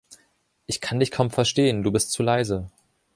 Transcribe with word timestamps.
Ich 0.65 0.81
kann 0.81 0.99
dich 0.99 1.11
kaum 1.11 1.29
verstehen, 1.29 1.83
du 1.83 1.91
bist 1.91 2.11
zu 2.11 2.23
leise! 2.23 2.71